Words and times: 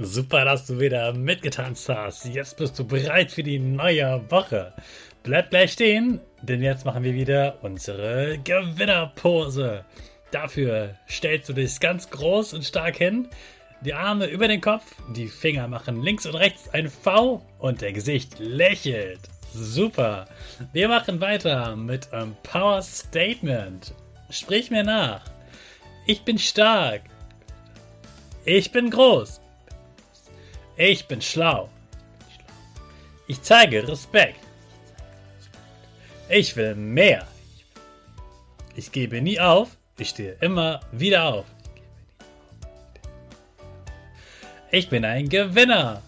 Super, 0.00 0.44
dass 0.44 0.64
du 0.64 0.78
wieder 0.78 1.12
mitgetanzt 1.12 1.88
hast. 1.88 2.24
Jetzt 2.26 2.56
bist 2.56 2.78
du 2.78 2.86
bereit 2.86 3.32
für 3.32 3.42
die 3.42 3.58
neue 3.58 4.22
Woche. 4.30 4.72
Bleib 5.24 5.50
gleich 5.50 5.72
stehen, 5.72 6.20
denn 6.40 6.62
jetzt 6.62 6.84
machen 6.84 7.02
wir 7.02 7.14
wieder 7.14 7.58
unsere 7.62 8.38
Gewinnerpose. 8.38 9.84
Dafür 10.30 10.94
stellst 11.08 11.48
du 11.48 11.52
dich 11.52 11.80
ganz 11.80 12.08
groß 12.10 12.54
und 12.54 12.64
stark 12.64 12.96
hin, 12.96 13.26
die 13.80 13.92
Arme 13.92 14.26
über 14.26 14.46
den 14.46 14.60
Kopf, 14.60 14.84
die 15.16 15.26
Finger 15.26 15.66
machen 15.66 16.00
links 16.00 16.26
und 16.26 16.36
rechts 16.36 16.68
ein 16.68 16.88
V 16.88 17.44
und 17.58 17.80
der 17.80 17.92
Gesicht 17.92 18.38
lächelt. 18.38 19.22
Super. 19.52 20.26
Wir 20.72 20.86
machen 20.86 21.20
weiter 21.20 21.74
mit 21.74 22.12
einem 22.12 22.36
Power 22.44 22.82
Statement. 22.82 23.92
Sprich 24.30 24.70
mir 24.70 24.84
nach. 24.84 25.24
Ich 26.06 26.22
bin 26.22 26.38
stark. 26.38 27.02
Ich 28.44 28.70
bin 28.70 28.90
groß. 28.90 29.40
Ich 30.80 31.06
bin 31.08 31.20
schlau. 31.20 31.68
Ich 33.26 33.42
zeige 33.42 33.86
Respekt. 33.88 34.38
Ich 36.28 36.54
will 36.54 36.76
mehr. 36.76 37.26
Ich 38.76 38.92
gebe 38.92 39.20
nie 39.20 39.40
auf. 39.40 39.76
Ich 39.98 40.10
stehe 40.10 40.36
immer 40.40 40.78
wieder 40.92 41.24
auf. 41.24 41.46
Ich 44.70 44.88
bin 44.88 45.04
ein 45.04 45.28
Gewinner. 45.28 46.00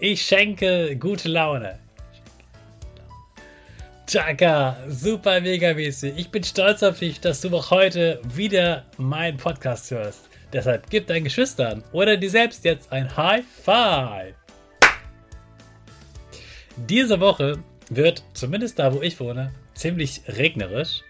Ich 0.00 0.22
schenke 0.22 0.96
gute 0.96 1.28
Laune. 1.28 1.78
Chaka, 4.08 4.78
super 4.88 5.40
mega 5.40 5.74
mäßig. 5.74 6.14
Ich 6.16 6.30
bin 6.30 6.42
stolz 6.42 6.82
auf 6.82 6.98
dich, 6.98 7.20
dass 7.20 7.40
du 7.40 7.56
auch 7.56 7.70
heute 7.70 8.20
wieder 8.34 8.84
meinen 8.98 9.36
Podcast 9.36 9.92
hörst. 9.92 10.28
Deshalb 10.52 10.88
gib 10.90 11.06
deinen 11.06 11.24
Geschwistern 11.24 11.82
oder 11.92 12.16
dir 12.16 12.30
selbst 12.30 12.64
jetzt 12.64 12.92
ein 12.92 13.16
High 13.16 13.44
Five. 13.64 14.34
Diese 16.76 17.20
Woche 17.20 17.58
wird, 17.88 18.22
zumindest 18.34 18.78
da 18.78 18.92
wo 18.92 19.02
ich 19.02 19.18
wohne, 19.18 19.52
ziemlich 19.74 20.22
regnerisch. 20.28 21.02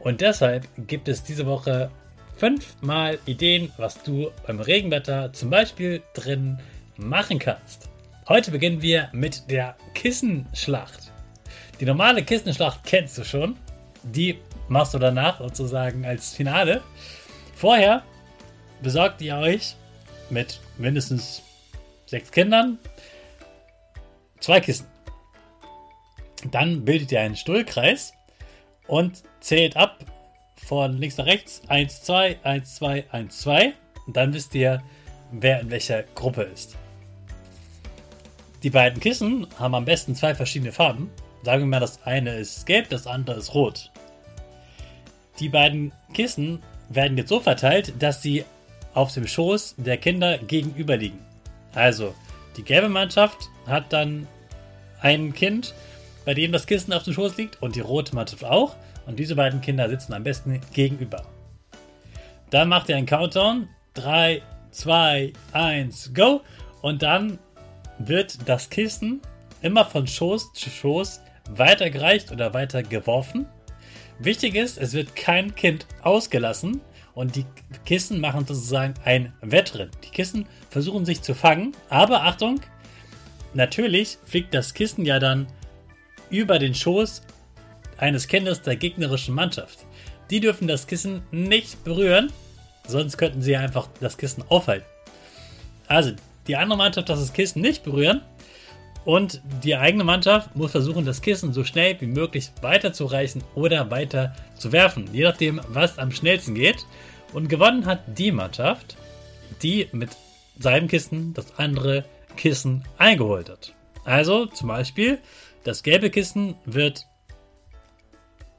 Und 0.00 0.20
deshalb 0.20 0.66
gibt 0.86 1.08
es 1.08 1.22
diese 1.22 1.46
Woche 1.46 1.90
fünfmal 2.36 3.18
Ideen, 3.26 3.70
was 3.76 4.02
du 4.02 4.30
beim 4.46 4.60
Regenwetter 4.60 5.32
zum 5.32 5.50
Beispiel 5.50 6.02
drin 6.14 6.58
machen 6.96 7.38
kannst. 7.38 7.88
Heute 8.28 8.50
beginnen 8.50 8.82
wir 8.82 9.08
mit 9.12 9.50
der 9.50 9.76
Kissenschlacht. 9.94 11.12
Die 11.80 11.84
normale 11.84 12.22
Kissenschlacht 12.22 12.84
kennst 12.84 13.18
du 13.18 13.24
schon. 13.24 13.56
Die 14.02 14.38
machst 14.68 14.94
du 14.94 14.98
danach 14.98 15.40
sozusagen 15.40 16.04
als 16.04 16.34
Finale. 16.34 16.80
Vorher 17.54 18.02
besorgt 18.82 19.20
ihr 19.22 19.36
euch 19.36 19.76
mit 20.30 20.60
mindestens 20.78 21.42
sechs 22.06 22.30
Kindern 22.30 22.78
zwei 24.40 24.60
Kissen. 24.60 24.86
Dann 26.50 26.84
bildet 26.84 27.12
ihr 27.12 27.20
einen 27.20 27.36
Stuhlkreis 27.36 28.12
und 28.88 29.22
zählt 29.40 29.76
ab 29.76 30.04
von 30.56 30.98
links 30.98 31.16
nach 31.16 31.26
rechts 31.26 31.62
1, 31.68 32.02
2, 32.02 32.38
1, 32.42 32.74
2, 32.76 33.04
1, 33.10 33.38
2. 33.38 33.72
Und 34.06 34.16
dann 34.16 34.32
wisst 34.32 34.54
ihr, 34.54 34.82
wer 35.30 35.60
in 35.60 35.70
welcher 35.70 36.02
Gruppe 36.02 36.42
ist. 36.42 36.76
Die 38.62 38.70
beiden 38.70 39.00
Kissen 39.00 39.46
haben 39.58 39.74
am 39.74 39.84
besten 39.84 40.14
zwei 40.14 40.34
verschiedene 40.34 40.72
Farben. 40.72 41.10
Sagen 41.42 41.62
wir 41.62 41.66
mal, 41.66 41.80
das 41.80 42.02
eine 42.04 42.36
ist 42.36 42.66
gelb, 42.66 42.88
das 42.90 43.06
andere 43.06 43.36
ist 43.36 43.54
rot. 43.54 43.90
Die 45.40 45.48
beiden 45.48 45.92
Kissen 46.14 46.62
werden 46.88 47.16
jetzt 47.16 47.30
so 47.30 47.40
verteilt, 47.40 47.94
dass 48.00 48.22
sie 48.22 48.44
auf 48.94 49.12
dem 49.12 49.26
Schoß 49.26 49.76
der 49.78 49.96
Kinder 49.96 50.38
gegenüberliegen. 50.38 51.18
Also, 51.74 52.14
die 52.56 52.62
gelbe 52.62 52.88
Mannschaft 52.88 53.48
hat 53.66 53.92
dann 53.92 54.26
ein 55.00 55.32
Kind, 55.32 55.74
bei 56.24 56.34
dem 56.34 56.52
das 56.52 56.66
Kissen 56.66 56.92
auf 56.92 57.02
dem 57.02 57.14
Schoß 57.14 57.36
liegt 57.36 57.60
und 57.62 57.76
die 57.76 57.80
rote 57.80 58.14
Mannschaft 58.14 58.44
auch. 58.44 58.76
Und 59.06 59.18
diese 59.18 59.34
beiden 59.34 59.60
Kinder 59.60 59.88
sitzen 59.88 60.12
am 60.12 60.22
besten 60.22 60.60
gegenüber. 60.72 61.24
Dann 62.50 62.68
macht 62.68 62.88
ihr 62.88 62.96
einen 62.96 63.06
Countdown. 63.06 63.68
3, 63.94 64.42
2, 64.70 65.32
1, 65.52 66.12
go. 66.14 66.42
Und 66.82 67.02
dann 67.02 67.38
wird 67.98 68.38
das 68.46 68.70
Kissen 68.70 69.20
immer 69.60 69.84
von 69.84 70.06
Schoß 70.06 70.52
zu 70.52 70.70
Schoß 70.70 71.20
weitergereicht 71.50 72.30
oder 72.30 72.54
weiter 72.54 72.82
geworfen. 72.82 73.46
Wichtig 74.18 74.54
ist, 74.54 74.78
es 74.78 74.92
wird 74.92 75.16
kein 75.16 75.54
Kind 75.54 75.86
ausgelassen, 76.02 76.80
und 77.14 77.36
die 77.36 77.46
Kissen 77.84 78.20
machen 78.20 78.46
sozusagen 78.46 78.94
ein 79.04 79.32
Wettrennen. 79.40 79.90
Die 80.04 80.10
Kissen 80.10 80.46
versuchen 80.70 81.04
sich 81.04 81.22
zu 81.22 81.34
fangen, 81.34 81.72
aber 81.88 82.24
Achtung, 82.24 82.60
natürlich 83.54 84.18
fliegt 84.24 84.54
das 84.54 84.74
Kissen 84.74 85.04
ja 85.04 85.18
dann 85.18 85.46
über 86.30 86.58
den 86.58 86.74
Schoß 86.74 87.22
eines 87.98 88.26
Kindes 88.26 88.62
der 88.62 88.76
gegnerischen 88.76 89.34
Mannschaft. 89.34 89.80
Die 90.30 90.40
dürfen 90.40 90.66
das 90.66 90.86
Kissen 90.86 91.22
nicht 91.30 91.84
berühren, 91.84 92.32
sonst 92.86 93.18
könnten 93.18 93.42
sie 93.42 93.56
einfach 93.56 93.88
das 94.00 94.16
Kissen 94.16 94.44
aufhalten. 94.48 94.86
Also, 95.88 96.12
die 96.46 96.56
andere 96.56 96.78
Mannschaft 96.78 97.08
darf 97.08 97.18
das 97.18 97.32
Kissen 97.32 97.60
nicht 97.60 97.84
berühren 97.84 98.22
und 99.04 99.42
die 99.62 99.76
eigene 99.76 100.04
Mannschaft 100.04 100.54
muss 100.54 100.72
versuchen, 100.72 101.04
das 101.04 101.22
Kissen 101.22 101.52
so 101.52 101.64
schnell 101.64 102.00
wie 102.00 102.06
möglich 102.06 102.50
weiterzureichen 102.60 103.42
oder 103.54 103.90
weiter 103.90 104.34
zu 104.56 104.72
werfen, 104.72 105.08
je 105.12 105.24
nachdem, 105.24 105.60
was 105.68 105.98
am 105.98 106.12
schnellsten 106.12 106.54
geht. 106.54 106.86
Und 107.32 107.48
gewonnen 107.48 107.86
hat 107.86 108.00
die 108.18 108.30
Mannschaft, 108.30 108.96
die 109.62 109.88
mit 109.92 110.10
seinem 110.58 110.86
Kissen 110.86 111.34
das 111.34 111.58
andere 111.58 112.04
Kissen 112.36 112.84
eingeholt 112.98 113.48
hat. 113.48 113.74
Also 114.04 114.46
zum 114.46 114.68
Beispiel, 114.68 115.18
das 115.64 115.82
gelbe 115.82 116.10
Kissen 116.10 116.54
wird 116.64 117.06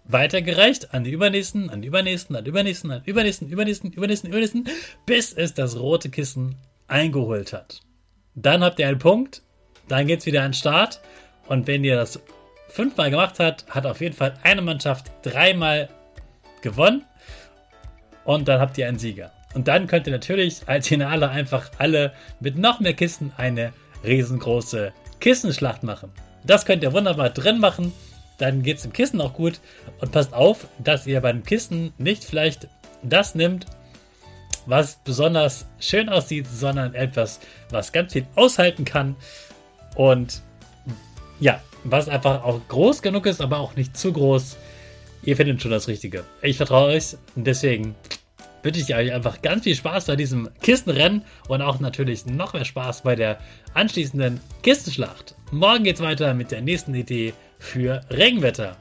weitergereicht 0.06 0.94
an 0.94 1.04
die 1.04 1.12
übernächsten, 1.12 1.69
an 1.69 1.81
die 1.81 1.88
übernächsten, 1.88 2.36
an 2.36 2.44
die 2.44 2.50
übernächsten, 2.50 2.92
an 2.92 3.04
die 3.04 3.10
übernächsten, 3.10 3.50
übernächsten, 3.50 3.92
übernächsten, 3.92 4.30
übernächsten, 4.30 4.69
bis 5.06 5.34
es 5.34 5.54
das 5.54 5.80
rote 5.80 6.10
Kissen 6.10 6.56
eingeholt 6.88 7.54
hat. 7.54 7.81
Dann 8.36 8.63
habt 8.63 8.80
ihr 8.80 8.88
einen 8.88 9.00
Punkt 9.00 9.44
dann 9.88 10.08
geht 10.08 10.20
es 10.20 10.26
wieder 10.26 10.42
an 10.42 10.50
den 10.50 10.54
Start. 10.54 11.02
Und 11.48 11.68
wenn 11.68 11.84
ihr 11.84 11.96
das 11.96 12.20
fünfmal 12.70 13.12
gemacht 13.12 13.40
habt, 13.40 13.68
hat 13.70 13.86
auf 13.86 14.02
jeden 14.02 14.16
Fall 14.16 14.34
eine 14.44 14.62
Mannschaft 14.62 15.12
dreimal 15.22 15.90
gewonnen. 16.62 17.06
Und 18.24 18.48
dann 18.48 18.60
habt 18.60 18.78
ihr 18.78 18.88
einen 18.88 19.00
Sieger. 19.00 19.32
Und 19.54 19.68
dann 19.68 19.88
könnt 19.88 20.08
ihr 20.08 20.14
natürlich 20.14 20.62
als 20.66 20.88
Finale 20.88 21.30
einfach 21.30 21.70
alle 21.78 22.14
mit 22.40 22.58
noch 22.58 22.80
mehr 22.80 22.94
Kisten 22.94 23.32
eine 23.38 23.74
riesengroße 24.04 24.92
Kissenschlacht 25.20 25.84
machen. 25.84 26.12
Das 26.44 26.66
könnt 26.66 26.84
ihr 26.84 26.94
wunderbar 26.94 27.30
drin 27.30 27.60
machen. 27.60 27.94
Dann 28.40 28.64
geht 28.64 28.78
es 28.78 28.84
dem 28.84 28.94
Kissen 28.94 29.22
auch 29.22 29.34
gut. 29.34 29.60
Und 30.00 30.12
passt 30.12 30.34
auf, 30.34 30.68
dass 30.80 31.06
ihr 31.06 31.22
beim 31.22 31.44
Kissen 31.44 31.94
nicht 31.98 32.24
vielleicht 32.24 32.68
das 33.04 33.36
nimmt, 33.36 33.66
was 34.66 34.96
besonders 35.04 35.68
schön 35.80 36.10
aussieht, 36.10 36.48
sondern 36.48 36.96
etwas, 36.96 37.40
was 37.70 37.92
ganz 37.92 38.14
viel 38.14 38.26
aushalten 38.36 38.86
kann 38.86 39.16
und 39.95 40.42
ja, 41.40 41.62
was 41.84 42.07
einfach 42.07 42.44
auch 42.44 42.62
groß 42.68 43.01
genug 43.01 43.25
ist, 43.25 43.42
aber 43.42 43.60
auch 43.60 43.75
nicht 43.75 43.98
zu 43.98 44.13
groß. 44.13 44.57
Ihr 45.24 45.38
findet 45.38 45.62
schon 45.62 45.72
das 45.72 45.88
Richtige. 45.88 46.24
Ich 46.42 46.57
vertraue 46.57 46.94
euch 46.94 47.16
und 47.36 47.45
deswegen 47.48 47.95
wünsche 48.62 48.80
ich 48.80 48.95
euch 48.95 49.13
einfach 49.13 49.42
ganz 49.42 49.63
viel 49.63 49.75
Spaß 49.75 50.06
bei 50.06 50.16
diesem 50.16 50.50
Kistenrennen 50.62 51.24
und 51.48 51.62
auch 51.62 51.80
natürlich 51.80 52.25
noch 52.25 52.54
mehr 52.54 52.66
Spaß 52.66 53.04
bei 53.04 53.16
der 53.16 53.40
anschließenden 53.74 54.40
Kistenschlacht. 54.63 55.36
Morgen 55.51 55.84
geht's 55.84 56.01
weiter 56.01 56.34
mit 56.34 56.51
der 56.51 56.62
nächsten 56.62 56.96
Idee 56.96 57.34
für 57.60 58.01
Regenwetter. 58.10 58.78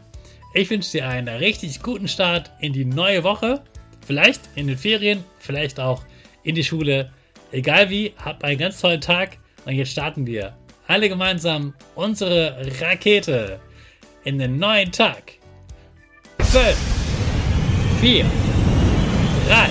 Ich 0.55 0.71
wünsche 0.71 0.93
dir 0.93 1.09
einen 1.09 1.29
richtig 1.29 1.83
guten 1.83 2.09
Start 2.09 2.51
in 2.61 2.73
die 2.73 2.85
neue 2.85 3.25
Woche. 3.25 3.63
Vielleicht 4.07 4.41
in 4.55 4.67
den 4.67 4.79
Ferien, 4.79 5.25
vielleicht 5.39 5.81
auch 5.81 6.03
in 6.45 6.55
die 6.55 6.65
Schule. 6.65 7.11
Egal 7.53 7.91
wie, 7.91 8.15
habt 8.17 8.45
einen 8.45 8.59
ganz 8.59 8.81
tollen 8.81 9.01
Tag 9.01 9.39
und 9.65 9.75
jetzt 9.75 9.93
starten 9.93 10.27
wir 10.27 10.55
alle 10.93 11.09
gemeinsam 11.09 11.73
unsere 11.95 12.55
Rakete 12.81 13.59
in 14.25 14.39
den 14.39 14.59
neuen 14.59 14.93
Tag. 14.93 15.33
5, 16.39 16.77
4, 18.03 18.27
3, 19.49 19.69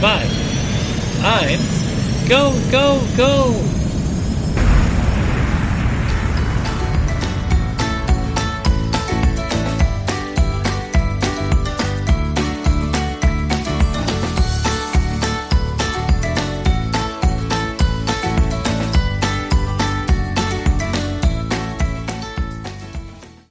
2, 0.00 0.08
1, 1.48 2.28
go, 2.28 2.52
go, 2.70 3.00
go! 3.16 3.71